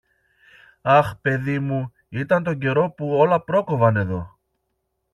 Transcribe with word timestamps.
Αχ, 0.81 1.15
παιδί 1.21 1.59
μου, 1.59 1.91
ήταν 2.09 2.43
τον 2.43 2.59
καιρό 2.59 2.91
που 2.91 3.07
όλα 3.13 3.41
πρόκοβαν 3.41 3.95
εδώ! 3.95 4.39